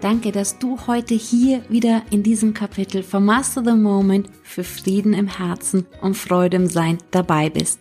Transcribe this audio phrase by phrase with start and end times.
[0.00, 5.12] Danke, dass du heute hier wieder in diesem Kapitel von Master the Moment für Frieden
[5.12, 7.80] im Herzen und Freude im Sein dabei bist.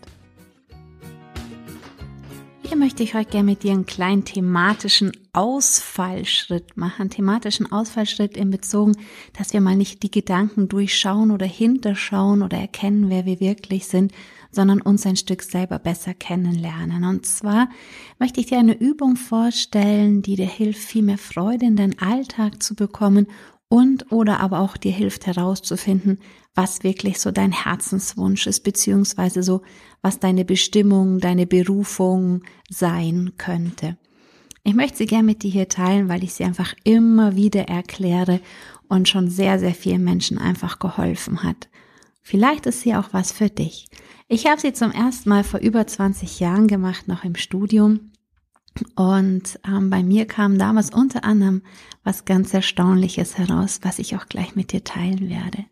[2.61, 7.09] Hier möchte ich heute gerne mit dir einen kleinen thematischen Ausfallschritt machen.
[7.09, 8.95] Thematischen Ausfallschritt in Bezogen,
[9.37, 14.11] dass wir mal nicht die Gedanken durchschauen oder hinterschauen oder erkennen, wer wir wirklich sind,
[14.51, 17.03] sondern uns ein Stück selber besser kennenlernen.
[17.03, 17.69] Und zwar
[18.17, 22.61] möchte ich dir eine Übung vorstellen, die dir hilft, viel mehr Freude in deinen Alltag
[22.63, 23.27] zu bekommen
[23.69, 26.19] und oder aber auch dir hilft herauszufinden,
[26.55, 29.61] was wirklich so dein Herzenswunsch ist, beziehungsweise so,
[30.01, 33.97] was deine Bestimmung, deine Berufung sein könnte.
[34.69, 38.39] Ich möchte sie gerne mit dir hier teilen, weil ich sie einfach immer wieder erkläre
[38.87, 41.69] und schon sehr, sehr vielen Menschen einfach geholfen hat.
[42.21, 43.87] Vielleicht ist sie auch was für dich.
[44.27, 48.11] Ich habe sie zum ersten Mal vor über 20 Jahren gemacht, noch im Studium.
[48.95, 51.63] Und ähm, bei mir kam damals unter anderem
[52.03, 55.65] was ganz Erstaunliches heraus, was ich auch gleich mit dir teilen werde.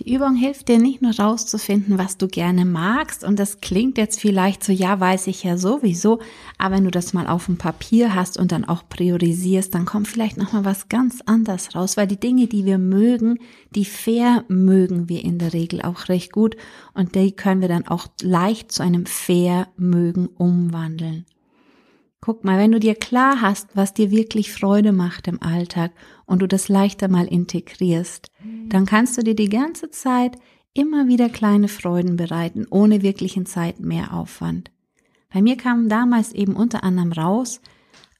[0.00, 4.20] Die Übung hilft dir nicht nur rauszufinden, was du gerne magst, und das klingt jetzt
[4.20, 6.18] vielleicht so, ja, weiß ich ja sowieso,
[6.58, 10.06] aber wenn du das mal auf dem Papier hast und dann auch priorisierst, dann kommt
[10.06, 13.38] vielleicht nochmal was ganz anderes raus, weil die Dinge, die wir mögen,
[13.70, 16.58] die fair mögen wir in der Regel auch recht gut
[16.92, 21.24] und die können wir dann auch leicht zu einem fair mögen umwandeln.
[22.20, 25.92] Guck mal, wenn du dir klar hast, was dir wirklich Freude macht im Alltag
[26.26, 28.30] und du das leichter mal integrierst,
[28.68, 30.36] dann kannst du dir die ganze Zeit
[30.74, 34.70] immer wieder kleine Freuden bereiten, ohne wirklichen Zeit mehr Aufwand.
[35.32, 37.60] Bei mir kam damals eben unter anderem raus,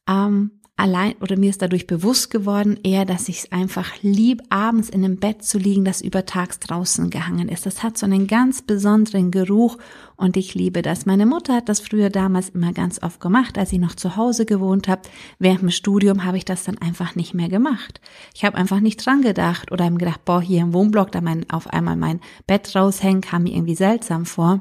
[0.09, 4.91] ähm, allein oder mir ist dadurch bewusst geworden, eher, dass ich es einfach lieb, abends
[4.91, 7.65] in einem Bett zu liegen, das über tags draußen gehangen ist.
[7.65, 9.79] Das hat so einen ganz besonderen Geruch
[10.17, 11.07] und ich liebe das.
[11.07, 14.45] Meine Mutter hat das früher damals immer ganz oft gemacht, als ich noch zu Hause
[14.45, 15.03] gewohnt habe.
[15.39, 18.01] Während dem Studium habe ich das dann einfach nicht mehr gemacht.
[18.35, 21.49] Ich habe einfach nicht dran gedacht oder habe gedacht, boah, hier im Wohnblock, da mein,
[21.51, 24.61] auf einmal mein Bett raushängen, kam mir irgendwie seltsam vor.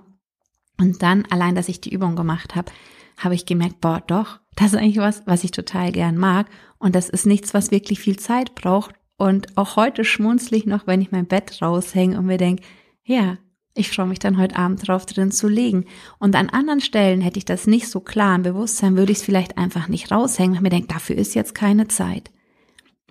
[0.77, 2.71] Und dann, allein, dass ich die Übung gemacht habe,
[3.17, 6.47] habe ich gemerkt, boah, doch, das ist eigentlich was, was ich total gern mag.
[6.77, 8.93] Und das ist nichts, was wirklich viel Zeit braucht.
[9.17, 12.63] Und auch heute schmunzle ich noch, wenn ich mein Bett raushänge und mir denke,
[13.03, 13.37] ja,
[13.73, 15.85] ich freue mich dann heute Abend drauf drin zu legen.
[16.17, 19.23] Und an anderen Stellen hätte ich das nicht so klar im Bewusstsein, würde ich es
[19.23, 22.31] vielleicht einfach nicht raushängen, weil mir denke, dafür ist jetzt keine Zeit.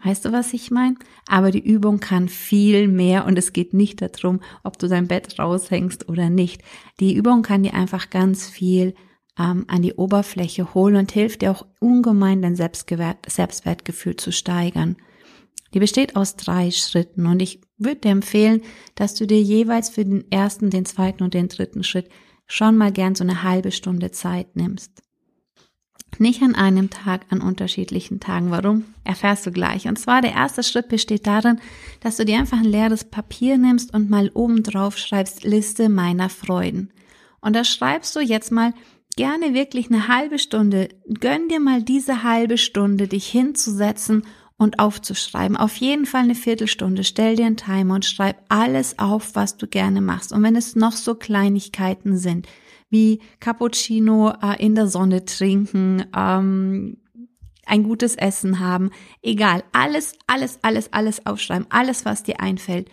[0.03, 0.97] Weißt du, was ich meine?
[1.29, 5.39] Aber die Übung kann viel mehr und es geht nicht darum, ob du dein Bett
[5.39, 6.63] raushängst oder nicht.
[7.01, 8.95] Die Übung kann dir einfach ganz viel
[9.39, 14.97] ähm, an die Oberfläche holen und hilft dir auch ungemein dein Selbstgewert, Selbstwertgefühl zu steigern.
[15.73, 18.63] Die besteht aus drei Schritten und ich würde dir empfehlen,
[18.95, 22.09] dass du dir jeweils für den ersten, den zweiten und den dritten Schritt
[22.47, 25.03] schon mal gern so eine halbe Stunde Zeit nimmst.
[26.21, 28.53] Nicht an einem Tag, an unterschiedlichen Tagen.
[28.53, 28.85] Warum?
[29.03, 29.89] Erfährst du gleich.
[29.89, 31.61] Und zwar der erste Schritt besteht darin,
[32.01, 36.29] dass du dir einfach ein leeres Papier nimmst und mal oben drauf schreibst Liste meiner
[36.29, 36.93] Freuden.
[37.41, 38.73] Und da schreibst du jetzt mal
[39.17, 40.89] gerne wirklich eine halbe Stunde,
[41.21, 44.25] gönn dir mal diese halbe Stunde, dich hinzusetzen
[44.57, 45.57] und aufzuschreiben.
[45.57, 47.05] Auf jeden Fall eine Viertelstunde.
[47.05, 50.33] Stell dir einen Timer und schreib alles auf, was du gerne machst.
[50.33, 52.47] Und wenn es noch so Kleinigkeiten sind,
[52.91, 56.99] wie Cappuccino äh, in der Sonne trinken, ähm,
[57.67, 58.91] ein gutes Essen haben,
[59.23, 62.89] egal, alles, alles, alles, alles aufschreiben, alles, was dir einfällt.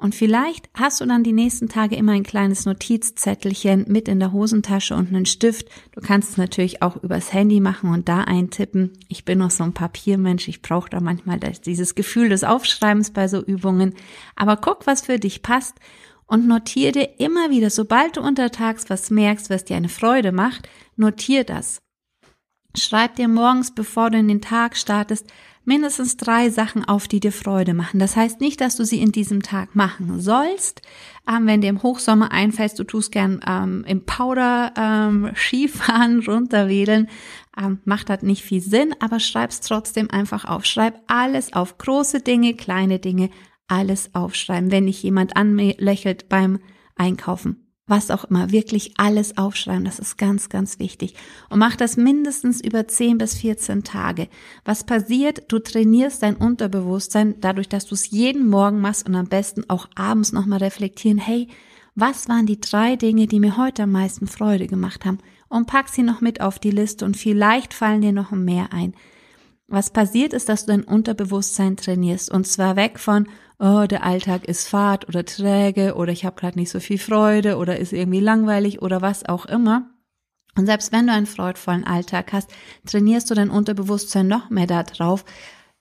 [0.00, 4.32] Und vielleicht hast du dann die nächsten Tage immer ein kleines Notizzettelchen mit in der
[4.32, 5.68] Hosentasche und einen Stift.
[5.92, 8.94] Du kannst es natürlich auch übers Handy machen und da eintippen.
[9.08, 13.28] Ich bin noch so ein Papiermensch, ich brauche da manchmal dieses Gefühl des Aufschreibens bei
[13.28, 13.94] so Übungen.
[14.36, 15.76] Aber guck, was für dich passt
[16.26, 20.66] und notiere dir immer wieder, sobald du untertags was merkst, was dir eine Freude macht,
[20.96, 21.82] notier das.
[22.74, 25.26] Schreib dir morgens, bevor du in den Tag startest,
[25.70, 28.00] mindestens drei Sachen auf, die dir Freude machen.
[28.00, 30.82] Das heißt nicht, dass du sie in diesem Tag machen sollst.
[31.28, 37.08] Ähm, wenn dir im Hochsommer einfällt, du tust gern ähm, im Powder ähm, Skifahren, runterwedeln,
[37.56, 40.64] ähm, macht das nicht viel Sinn, aber schreib's trotzdem einfach auf.
[40.64, 41.78] Schreib alles auf.
[41.78, 43.30] Große Dinge, kleine Dinge,
[43.68, 44.72] alles aufschreiben.
[44.72, 46.58] Wenn dich jemand anlächelt beim
[46.96, 49.84] Einkaufen, was auch immer, wirklich alles aufschreiben.
[49.84, 51.14] Das ist ganz, ganz wichtig.
[51.48, 54.28] Und mach das mindestens über 10 bis 14 Tage.
[54.64, 55.44] Was passiert?
[55.48, 59.88] Du trainierst dein Unterbewusstsein dadurch, dass du es jeden Morgen machst und am besten auch
[59.96, 61.18] abends nochmal reflektieren.
[61.18, 61.48] Hey,
[61.96, 65.18] was waren die drei Dinge, die mir heute am meisten Freude gemacht haben?
[65.48, 68.94] Und pack sie noch mit auf die Liste und vielleicht fallen dir noch mehr ein.
[69.72, 73.28] Was passiert ist, dass du dein Unterbewusstsein trainierst und zwar weg von,
[73.60, 77.56] oh, der Alltag ist fad oder träge oder ich habe gerade nicht so viel Freude
[77.56, 79.88] oder ist irgendwie langweilig oder was auch immer.
[80.56, 82.50] Und selbst wenn du einen freudvollen Alltag hast,
[82.84, 85.24] trainierst du dein Unterbewusstsein noch mehr darauf,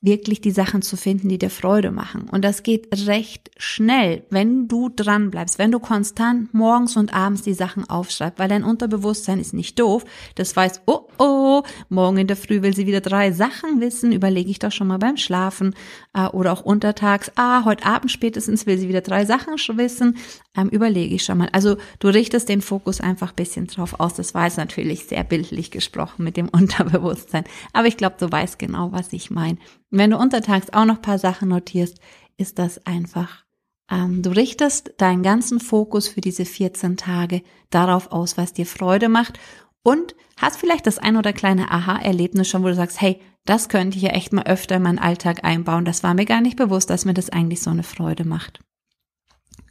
[0.02, 2.30] wirklich die Sachen zu finden, die dir Freude machen.
[2.30, 7.42] Und das geht recht schnell, wenn du dran bleibst, wenn du konstant morgens und abends
[7.42, 10.06] die Sachen aufschreibst, weil dein Unterbewusstsein ist nicht doof.
[10.36, 14.50] Das weiß, oh, oh, morgen in der Früh will sie wieder drei Sachen wissen, überlege
[14.50, 15.76] ich doch schon mal beim Schlafen
[16.14, 20.16] äh, oder auch untertags, ah, heute Abend spätestens will sie wieder drei Sachen wissen,
[20.60, 21.50] ähm, überlege ich schon mal.
[21.52, 24.16] Also du richtest den Fokus einfach bisschen drauf aus.
[24.16, 27.46] Das war jetzt natürlich sehr bildlich gesprochen mit dem Unterbewusstsein.
[27.74, 29.58] Aber ich glaube, du weißt genau, was ich meine.
[29.90, 32.00] Wenn du untertags auch noch paar Sachen notierst,
[32.38, 33.46] ist das einfach.
[33.92, 39.10] Ähm, du richtest deinen ganzen Fokus für diese 14 Tage darauf aus, was dir Freude
[39.10, 39.40] macht
[39.84, 43.98] und hast vielleicht das ein oder kleine Aha-Erlebnis schon, wo du sagst, hey, das könnte
[43.98, 45.86] ich ja echt mal öfter in meinen Alltag einbauen.
[45.86, 48.60] Das war mir gar nicht bewusst, dass mir das eigentlich so eine Freude macht.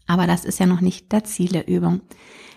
[0.09, 2.01] Aber das ist ja noch nicht der Ziel der Übung.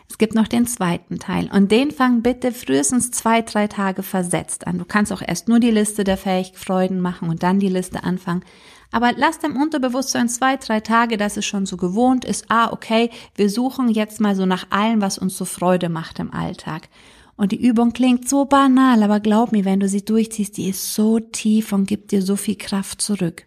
[0.09, 4.67] Es gibt noch den zweiten Teil und den fang bitte frühestens zwei, drei Tage versetzt
[4.67, 4.77] an.
[4.77, 8.43] Du kannst auch erst nur die Liste der Fähigkeiten machen und dann die Liste anfangen.
[8.91, 12.45] Aber lass dein Unterbewusstsein zwei, drei Tage, dass es schon so gewohnt ist.
[12.49, 16.33] Ah, okay, wir suchen jetzt mal so nach allem, was uns so Freude macht im
[16.33, 16.89] Alltag.
[17.37, 20.93] Und die Übung klingt so banal, aber glaub mir, wenn du sie durchziehst, die ist
[20.93, 23.45] so tief und gibt dir so viel Kraft zurück.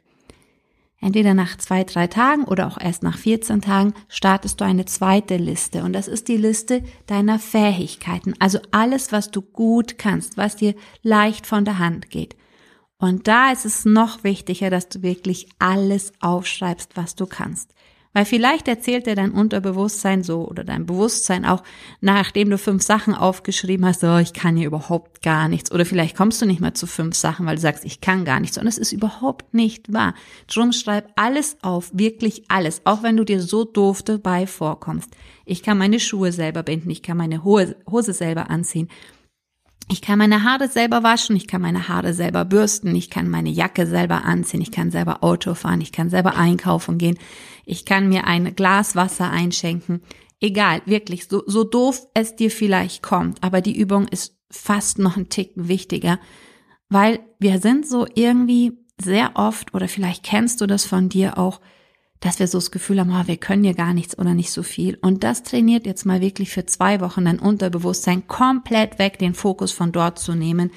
[1.05, 5.37] Entweder nach zwei, drei Tagen oder auch erst nach 14 Tagen startest du eine zweite
[5.37, 5.85] Liste.
[5.85, 8.33] Und das ist die Liste deiner Fähigkeiten.
[8.39, 12.37] Also alles, was du gut kannst, was dir leicht von der Hand geht.
[12.97, 17.75] Und da ist es noch wichtiger, dass du wirklich alles aufschreibst, was du kannst.
[18.15, 21.65] Weil vielleicht erzählt dir dein Unterbewusstsein so oder dein Bewusstsein auch,
[22.01, 25.73] nachdem du fünf Sachen aufgeschrieben hast, oh, ich kann hier überhaupt gar nichts.
[25.73, 28.39] Oder vielleicht kommst du nicht mal zu fünf Sachen, weil du sagst, ich kann gar
[28.39, 28.57] nichts.
[28.57, 30.15] Und es ist überhaupt nicht wahr.
[30.47, 35.11] Drum schreib alles auf, wirklich alles, auch wenn du dir so doof dabei vorkommst.
[35.45, 38.89] Ich kann meine Schuhe selber binden, ich kann meine Hose selber anziehen.
[39.91, 43.51] Ich kann meine Haare selber waschen, ich kann meine Haare selber bürsten, ich kann meine
[43.51, 47.19] Jacke selber anziehen, ich kann selber Auto fahren, ich kann selber einkaufen gehen,
[47.67, 50.03] ich kann mir ein Glas Wasser einschenken.
[50.41, 55.17] Egal, wirklich, so, so doof es dir vielleicht kommt, aber die Übung ist fast noch
[55.17, 56.19] ein Tick wichtiger,
[56.89, 61.61] weil wir sind so irgendwie sehr oft, oder vielleicht kennst du das von dir auch,
[62.25, 64.63] dass wir so das Gefühl haben, oh, wir können ja gar nichts oder nicht so
[64.63, 64.97] viel.
[65.03, 69.73] Und das trainiert jetzt mal wirklich für zwei Wochen dein Unterbewusstsein komplett weg, den Fokus
[69.73, 70.71] von dort zu nehmen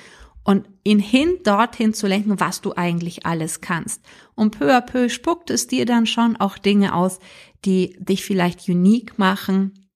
[0.44, 4.02] und ihn hin dorthin zu lenken, was du eigentlich alles kannst.
[4.36, 7.20] Und peu à peu spuckt es dir dann schon auch Dinge aus,
[7.64, 9.88] die dich vielleicht unique machen.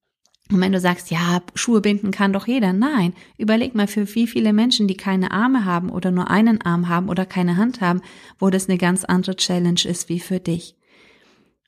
[0.50, 4.26] Und wenn du sagst, ja, Schuhe binden kann doch jeder, nein, überleg mal für wie
[4.26, 8.02] viele Menschen, die keine Arme haben oder nur einen Arm haben oder keine Hand haben,
[8.40, 10.78] wo das eine ganz andere Challenge ist wie für dich.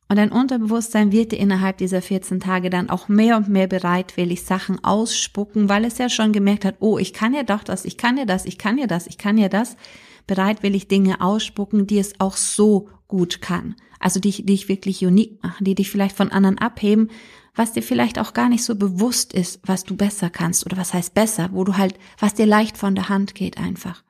[0.09, 4.43] Und dein Unterbewusstsein wird dir innerhalb dieser 14 Tage dann auch mehr und mehr bereitwillig
[4.43, 7.97] Sachen ausspucken, weil es ja schon gemerkt hat, oh, ich kann ja doch das, ich
[7.97, 9.75] kann ja das, ich kann ja das, ich kann ja das,
[10.27, 13.75] bereitwillig Dinge ausspucken, die es auch so gut kann.
[13.99, 17.09] Also die, dich wirklich unique machen, die dich vielleicht von anderen abheben,
[17.55, 20.93] was dir vielleicht auch gar nicht so bewusst ist, was du besser kannst oder was
[20.93, 24.03] heißt besser, wo du halt, was dir leicht von der Hand geht einfach.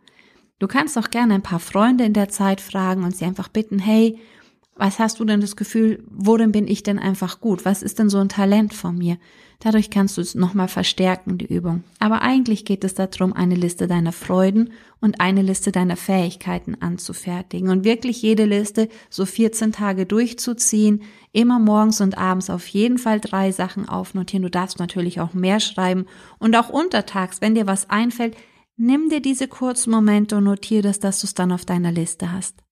[0.59, 3.79] Du kannst auch gerne ein paar Freunde in der Zeit fragen und sie einfach bitten,
[3.79, 4.17] hey,
[4.75, 7.63] was hast du denn das Gefühl, worin bin ich denn einfach gut?
[7.63, 9.17] Was ist denn so ein Talent von mir?
[9.59, 11.83] Dadurch kannst du es nochmal verstärken, die Übung.
[11.99, 17.69] Aber eigentlich geht es darum, eine Liste deiner Freuden und eine Liste deiner Fähigkeiten anzufertigen
[17.69, 23.21] und wirklich jede Liste so 14 Tage durchzuziehen, immer morgens und abends auf jeden Fall
[23.21, 24.43] drei Sachen aufnotieren.
[24.43, 26.07] Du darfst natürlich auch mehr schreiben
[26.39, 28.35] und auch untertags, wenn dir was einfällt,
[28.75, 32.31] nimm dir diese kurzen Momente und notiere das, dass du es dann auf deiner Liste
[32.33, 32.63] hast.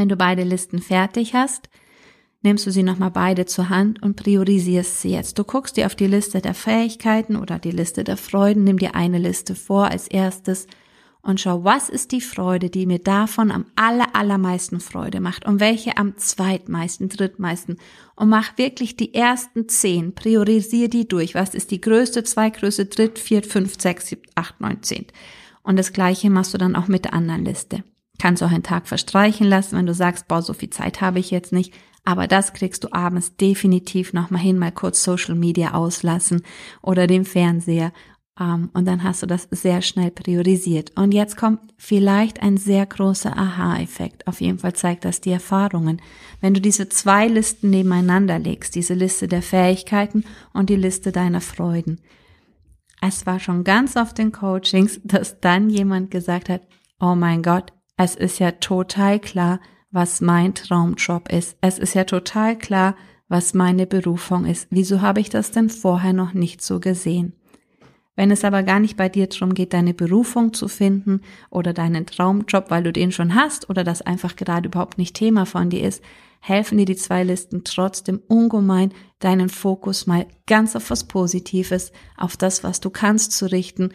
[0.00, 1.68] Wenn du beide Listen fertig hast,
[2.40, 5.38] nimmst du sie nochmal beide zur Hand und priorisierst sie jetzt.
[5.38, 8.94] Du guckst dir auf die Liste der Fähigkeiten oder die Liste der Freuden, nimm dir
[8.94, 10.68] eine Liste vor als erstes
[11.20, 15.60] und schau, was ist die Freude, die mir davon am aller, allermeisten Freude macht und
[15.60, 17.76] welche am zweitmeisten, drittmeisten
[18.16, 21.34] und mach wirklich die ersten zehn, priorisier die durch.
[21.34, 25.04] Was ist die größte, zweitgrößte, dritt, viert, fünf, sechs, sieben, acht, neun, zehn.
[25.62, 27.84] Und das gleiche machst du dann auch mit der anderen Liste.
[28.20, 31.30] Kannst auch einen Tag verstreichen lassen, wenn du sagst, boah, so viel Zeit habe ich
[31.30, 31.72] jetzt nicht.
[32.04, 36.42] Aber das kriegst du abends definitiv nochmal hin, mal kurz Social Media auslassen
[36.82, 37.92] oder den Fernseher.
[38.38, 40.92] Ähm, und dann hast du das sehr schnell priorisiert.
[40.96, 44.26] Und jetzt kommt vielleicht ein sehr großer Aha-Effekt.
[44.26, 46.02] Auf jeden Fall zeigt das die Erfahrungen.
[46.42, 51.40] Wenn du diese zwei Listen nebeneinander legst, diese Liste der Fähigkeiten und die Liste deiner
[51.40, 52.00] Freuden.
[53.00, 56.62] Es war schon ganz oft in Coachings, dass dann jemand gesagt hat,
[56.98, 57.72] oh mein Gott,
[58.02, 61.58] es ist ja total klar, was mein Traumjob ist.
[61.60, 62.96] Es ist ja total klar,
[63.28, 64.68] was meine Berufung ist.
[64.70, 67.34] Wieso habe ich das denn vorher noch nicht so gesehen?
[68.16, 72.06] Wenn es aber gar nicht bei dir darum geht, deine Berufung zu finden oder deinen
[72.06, 75.86] Traumjob, weil du den schon hast oder das einfach gerade überhaupt nicht Thema von dir
[75.86, 76.02] ist,
[76.40, 82.38] helfen dir die zwei Listen trotzdem ungemein, deinen Fokus mal ganz auf was Positives, auf
[82.38, 83.90] das, was du kannst, zu richten.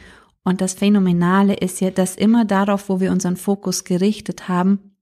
[0.46, 4.95] Und das Phänomenale ist ja, dass immer darauf, wo wir unseren Fokus gerichtet haben,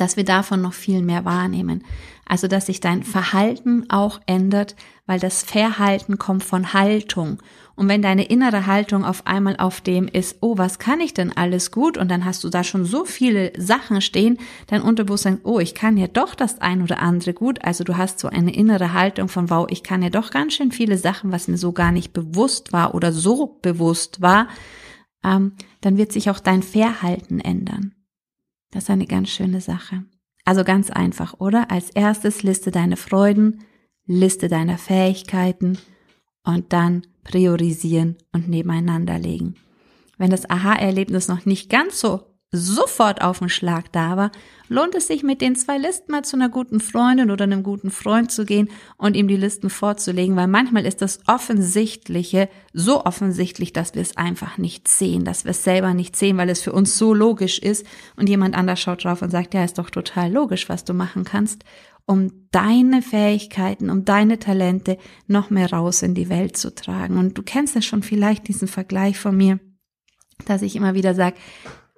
[0.00, 1.84] dass wir davon noch viel mehr wahrnehmen.
[2.24, 4.76] Also, dass sich dein Verhalten auch ändert,
[5.06, 7.38] weil das Verhalten kommt von Haltung.
[7.74, 11.34] Und wenn deine innere Haltung auf einmal auf dem ist, oh, was kann ich denn
[11.34, 11.96] alles gut?
[11.96, 15.96] Und dann hast du da schon so viele Sachen stehen, dein Unterbewusstsein, oh, ich kann
[15.96, 17.64] ja doch das ein oder andere gut.
[17.64, 20.72] Also du hast so eine innere Haltung von, wow, ich kann ja doch ganz schön
[20.72, 24.48] viele Sachen, was mir so gar nicht bewusst war oder so bewusst war.
[25.24, 27.94] Ähm, dann wird sich auch dein Verhalten ändern.
[28.70, 30.04] Das ist eine ganz schöne Sache.
[30.44, 31.70] Also ganz einfach, oder?
[31.70, 33.64] Als erstes liste deine Freuden,
[34.06, 35.78] liste deine Fähigkeiten
[36.44, 39.56] und dann priorisieren und nebeneinander legen.
[40.16, 44.32] Wenn das Aha-Erlebnis noch nicht ganz so sofort auf den Schlag da war,
[44.68, 47.90] lohnt es sich mit den zwei Listen mal zu einer guten Freundin oder einem guten
[47.90, 53.72] Freund zu gehen und ihm die Listen vorzulegen, weil manchmal ist das Offensichtliche so offensichtlich,
[53.74, 56.72] dass wir es einfach nicht sehen, dass wir es selber nicht sehen, weil es für
[56.72, 57.84] uns so logisch ist
[58.16, 61.24] und jemand anders schaut drauf und sagt, ja, ist doch total logisch, was du machen
[61.24, 61.64] kannst,
[62.06, 67.18] um deine Fähigkeiten, um deine Talente noch mehr raus in die Welt zu tragen.
[67.18, 69.60] Und du kennst ja schon vielleicht diesen Vergleich von mir,
[70.46, 71.36] dass ich immer wieder sage,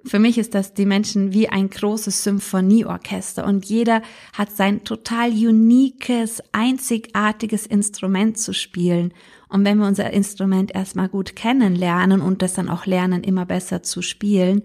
[0.05, 4.01] für mich ist das die Menschen wie ein großes Symphonieorchester und jeder
[4.33, 9.13] hat sein total uniques, einzigartiges Instrument zu spielen.
[9.47, 13.83] Und wenn wir unser Instrument erstmal gut kennenlernen und das dann auch lernen, immer besser
[13.83, 14.63] zu spielen,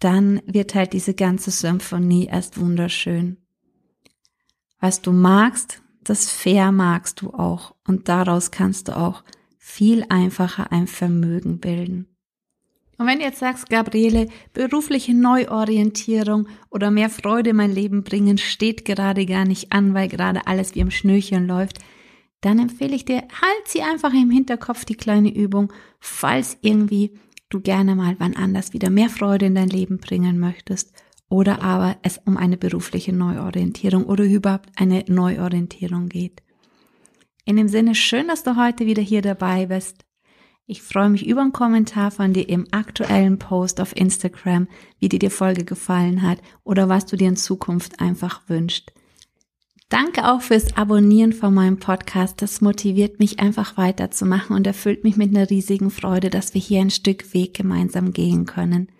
[0.00, 3.36] dann wird halt diese ganze Symphonie erst wunderschön.
[4.80, 9.22] Was du magst, das Fair magst du auch und daraus kannst du auch
[9.58, 12.09] viel einfacher ein Vermögen bilden.
[13.00, 18.36] Und wenn du jetzt sagst, Gabriele, berufliche Neuorientierung oder mehr Freude in mein Leben bringen
[18.36, 21.78] steht gerade gar nicht an, weil gerade alles wie im Schnürchen läuft,
[22.42, 27.60] dann empfehle ich dir, halt sie einfach im Hinterkopf die kleine Übung, falls irgendwie du
[27.60, 30.92] gerne mal wann anders wieder mehr Freude in dein Leben bringen möchtest
[31.30, 36.42] oder aber es um eine berufliche Neuorientierung oder überhaupt eine Neuorientierung geht.
[37.46, 40.04] In dem Sinne, schön, dass du heute wieder hier dabei bist.
[40.70, 44.68] Ich freue mich über einen Kommentar von dir im aktuellen Post auf Instagram,
[45.00, 48.92] wie dir die Folge gefallen hat oder was du dir in Zukunft einfach wünscht.
[49.88, 52.40] Danke auch fürs Abonnieren von meinem Podcast.
[52.40, 56.82] Das motiviert mich einfach weiterzumachen und erfüllt mich mit einer riesigen Freude, dass wir hier
[56.82, 58.92] ein Stück Weg gemeinsam gehen können.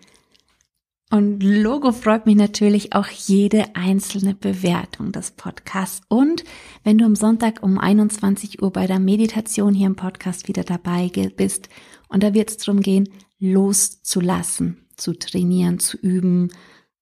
[1.11, 6.01] Und Logo freut mich natürlich auch jede einzelne Bewertung des Podcasts.
[6.07, 6.45] Und
[6.85, 11.11] wenn du am Sonntag um 21 Uhr bei der Meditation hier im Podcast wieder dabei
[11.35, 11.67] bist,
[12.07, 16.49] und da wird es darum gehen, loszulassen, zu trainieren, zu üben,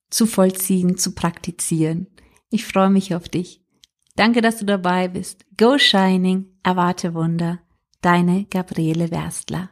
[0.10, 2.08] zu vollziehen, zu praktizieren.
[2.50, 3.62] Ich freue mich auf dich.
[4.16, 5.46] Danke, dass du dabei bist.
[5.56, 7.60] Go Shining, erwarte Wunder.
[8.02, 9.70] Deine Gabriele Werstler.